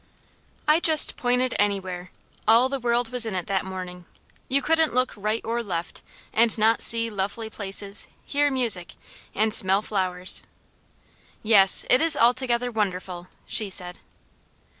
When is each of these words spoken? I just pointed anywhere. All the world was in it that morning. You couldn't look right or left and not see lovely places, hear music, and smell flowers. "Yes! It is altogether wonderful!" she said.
I 0.67 0.79
just 0.79 1.15
pointed 1.15 1.53
anywhere. 1.59 2.09
All 2.47 2.69
the 2.69 2.79
world 2.79 3.11
was 3.11 3.23
in 3.23 3.35
it 3.35 3.45
that 3.45 3.63
morning. 3.63 4.05
You 4.47 4.59
couldn't 4.63 4.95
look 4.95 5.13
right 5.15 5.45
or 5.45 5.61
left 5.61 6.01
and 6.33 6.57
not 6.57 6.81
see 6.81 7.11
lovely 7.11 7.51
places, 7.51 8.07
hear 8.25 8.49
music, 8.49 8.95
and 9.35 9.53
smell 9.53 9.83
flowers. 9.83 10.41
"Yes! 11.43 11.85
It 11.87 12.01
is 12.01 12.17
altogether 12.17 12.71
wonderful!" 12.71 13.27
she 13.45 13.69
said. 13.69 13.99